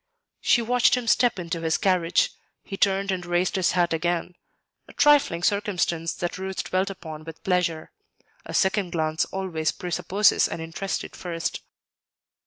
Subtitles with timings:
[0.39, 2.31] She watched him step into his carriage;
[2.63, 4.33] he turned and raised his hat again,
[4.87, 7.91] a trifling circumstance that Ruth dwelt upon with pleasure;
[8.43, 11.61] a second glance always presupposes an interested first.